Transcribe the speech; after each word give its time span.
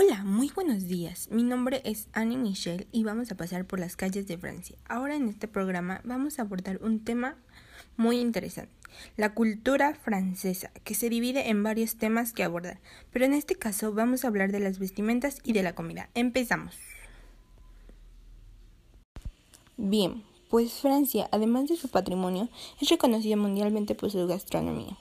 Hola, 0.00 0.22
muy 0.22 0.48
buenos 0.54 0.86
días. 0.86 1.28
Mi 1.32 1.42
nombre 1.42 1.82
es 1.84 2.06
Annie 2.12 2.36
Michelle 2.36 2.86
y 2.92 3.02
vamos 3.02 3.32
a 3.32 3.36
pasar 3.36 3.64
por 3.64 3.80
las 3.80 3.96
calles 3.96 4.28
de 4.28 4.38
Francia. 4.38 4.78
Ahora 4.88 5.16
en 5.16 5.28
este 5.28 5.48
programa 5.48 6.02
vamos 6.04 6.38
a 6.38 6.42
abordar 6.42 6.78
un 6.84 7.02
tema 7.02 7.34
muy 7.96 8.20
interesante, 8.20 8.72
la 9.16 9.34
cultura 9.34 9.94
francesa, 9.94 10.70
que 10.84 10.94
se 10.94 11.10
divide 11.10 11.50
en 11.50 11.64
varios 11.64 11.96
temas 11.96 12.32
que 12.32 12.44
abordar, 12.44 12.78
pero 13.10 13.24
en 13.24 13.32
este 13.32 13.56
caso 13.56 13.92
vamos 13.92 14.24
a 14.24 14.28
hablar 14.28 14.52
de 14.52 14.60
las 14.60 14.78
vestimentas 14.78 15.40
y 15.42 15.52
de 15.52 15.64
la 15.64 15.74
comida. 15.74 16.10
Empezamos. 16.14 16.76
Bien, 19.76 20.22
pues 20.48 20.74
Francia, 20.74 21.28
además 21.32 21.66
de 21.66 21.76
su 21.76 21.88
patrimonio, 21.88 22.48
es 22.80 22.88
reconocida 22.88 23.34
mundialmente 23.34 23.96
por 23.96 24.12
su 24.12 24.28
gastronomía. 24.28 24.96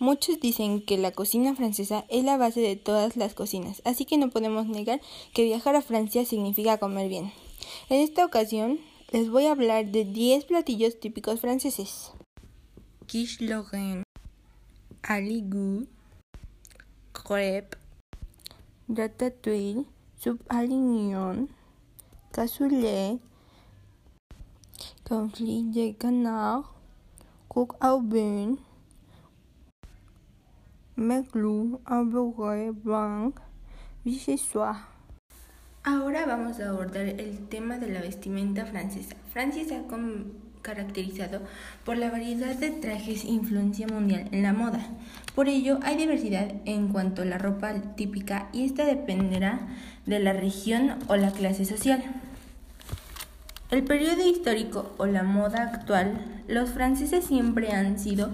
Muchos 0.00 0.38
dicen 0.38 0.80
que 0.80 0.96
la 0.96 1.10
cocina 1.10 1.56
francesa 1.56 2.04
es 2.08 2.22
la 2.22 2.36
base 2.36 2.60
de 2.60 2.76
todas 2.76 3.16
las 3.16 3.34
cocinas, 3.34 3.82
así 3.84 4.04
que 4.04 4.16
no 4.16 4.30
podemos 4.30 4.66
negar 4.66 5.00
que 5.34 5.42
viajar 5.42 5.74
a 5.74 5.82
Francia 5.82 6.24
significa 6.24 6.78
comer 6.78 7.08
bien. 7.08 7.32
En 7.88 8.00
esta 8.00 8.24
ocasión 8.24 8.78
les 9.10 9.28
voy 9.28 9.46
a 9.46 9.52
hablar 9.52 9.86
de 9.86 10.04
10 10.04 10.44
platillos 10.44 11.00
típicos 11.00 11.40
franceses. 11.40 12.12
Quiche 13.06 13.44
Lorraine, 13.44 14.04
aligout, 15.02 15.88
crêpe, 17.12 17.74
ratatouille, 18.88 19.84
soupe 20.16 20.44
à 20.48 20.62
l'ignon, 20.62 21.48
cassoulet, 22.32 23.18
conflit 25.08 25.64
de 25.64 25.90
canard, 25.92 26.72
coq 27.48 27.72
au 27.82 28.00
beurre, 28.00 28.58
Meglu, 30.98 31.80
Blanc, 32.82 33.40
Ahora 35.84 36.26
vamos 36.26 36.58
a 36.58 36.70
abordar 36.70 37.06
el 37.06 37.46
tema 37.48 37.78
de 37.78 37.88
la 37.88 38.00
vestimenta 38.00 38.66
francesa. 38.66 39.14
Francia 39.32 39.64
se 39.64 39.76
ha 39.76 39.84
caracterizado 40.60 41.40
por 41.84 41.98
la 41.98 42.10
variedad 42.10 42.56
de 42.56 42.70
trajes 42.72 43.24
e 43.24 43.28
influencia 43.28 43.86
mundial 43.86 44.28
en 44.32 44.42
la 44.42 44.52
moda. 44.52 44.84
Por 45.36 45.48
ello, 45.48 45.78
hay 45.84 45.96
diversidad 45.96 46.50
en 46.64 46.88
cuanto 46.88 47.22
a 47.22 47.26
la 47.26 47.38
ropa 47.38 47.72
típica 47.94 48.48
y 48.52 48.64
esta 48.64 48.84
dependerá 48.84 49.68
de 50.04 50.18
la 50.18 50.32
región 50.32 50.96
o 51.06 51.14
la 51.14 51.30
clase 51.30 51.64
social. 51.64 52.02
El 53.70 53.84
periodo 53.84 54.28
histórico 54.28 54.94
o 54.98 55.06
la 55.06 55.22
moda 55.22 55.62
actual, 55.62 56.42
los 56.48 56.70
franceses 56.70 57.24
siempre 57.24 57.70
han 57.70 58.00
sido 58.00 58.30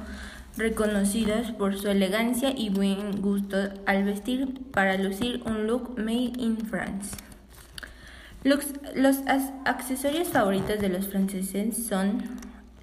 reconocidos 0.57 1.51
por 1.53 1.77
su 1.77 1.89
elegancia 1.89 2.53
y 2.57 2.71
buen 2.71 3.21
gusto 3.21 3.57
al 3.87 4.05
vestir 4.05 4.61
para 4.71 4.97
lucir 4.97 5.43
un 5.47 5.67
look 5.67 5.99
made 5.99 6.33
in 6.39 6.59
France. 6.59 7.17
Los, 8.45 8.67
los 8.95 9.19
accesorios 9.65 10.29
favoritos 10.29 10.79
de 10.79 10.91
los 10.91 11.09
franceses 11.09 11.87
son 11.87 12.23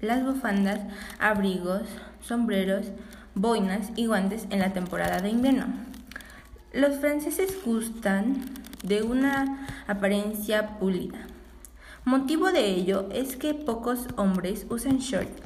las 0.00 0.24
bufandas, 0.24 0.80
abrigos, 1.18 1.82
sombreros, 2.20 2.86
boinas 3.34 3.90
y 3.96 4.06
guantes 4.06 4.46
en 4.50 4.58
la 4.58 4.72
temporada 4.72 5.20
de 5.20 5.30
invierno. 5.30 5.66
Los 6.72 6.98
franceses 6.98 7.56
gustan 7.64 8.44
de 8.82 9.02
una 9.02 9.66
apariencia 9.86 10.78
pulida. 10.78 11.26
Motivo 12.04 12.50
de 12.50 12.66
ello 12.66 13.08
es 13.12 13.36
que 13.36 13.54
pocos 13.54 14.08
hombres 14.16 14.66
usan 14.68 14.98
shorts 14.98 15.40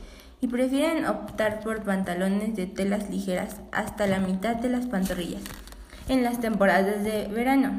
prefieren 0.48 1.06
optar 1.06 1.60
por 1.60 1.82
pantalones 1.82 2.56
de 2.56 2.66
telas 2.66 3.10
ligeras 3.10 3.56
hasta 3.72 4.06
la 4.06 4.18
mitad 4.18 4.56
de 4.56 4.68
las 4.68 4.86
pantorrillas 4.86 5.42
en 6.08 6.22
las 6.22 6.40
temporadas 6.40 7.02
de 7.04 7.28
verano. 7.28 7.72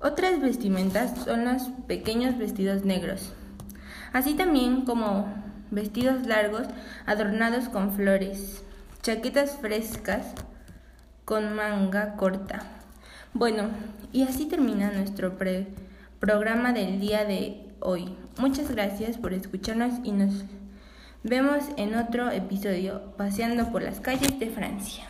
Otras 0.00 0.40
vestimentas 0.40 1.24
son 1.24 1.44
los 1.44 1.64
pequeños 1.86 2.38
vestidos 2.38 2.84
negros, 2.84 3.32
así 4.12 4.34
también 4.34 4.82
como 4.86 5.26
vestidos 5.70 6.26
largos 6.26 6.66
adornados 7.06 7.68
con 7.68 7.92
flores, 7.92 8.62
chaquetas 9.02 9.56
frescas 9.56 10.34
con 11.24 11.54
manga 11.54 12.16
corta. 12.16 12.62
Bueno, 13.34 13.68
y 14.12 14.22
así 14.22 14.46
termina 14.46 14.90
nuestro 14.90 15.36
programa 16.18 16.72
del 16.72 16.98
día 16.98 17.24
de 17.24 17.68
hoy. 17.80 18.16
Muchas 18.38 18.70
gracias 18.70 19.16
por 19.16 19.32
escucharnos 19.32 20.00
y 20.02 20.12
nos 20.12 20.44
Vemos 21.22 21.64
en 21.76 21.96
otro 21.96 22.30
episodio 22.30 23.02
paseando 23.18 23.70
por 23.70 23.82
las 23.82 24.00
calles 24.00 24.38
de 24.40 24.48
Francia. 24.48 25.04